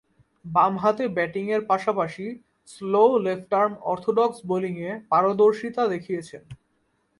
বামহাতে 0.45 1.03
ব্যাটিংয়ের 1.07 1.61
পাশাপাশি 1.65 2.25
স্লো 2.67 3.03
লেফট-আর্ম 3.25 3.73
অর্থোডক্স 3.83 4.37
বোলিংয়ে 4.49 4.91
পারদর্শীতা 5.11 5.83
দেখিয়েছেন। 5.87 6.43